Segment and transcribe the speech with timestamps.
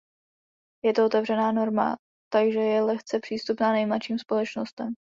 [0.85, 1.95] Je to otevřená norma,
[2.33, 4.93] takže je lehce přístupná nejmenším společnostem.